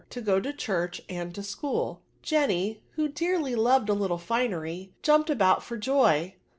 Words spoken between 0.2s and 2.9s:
%o go to churchy and to schooL Jenny,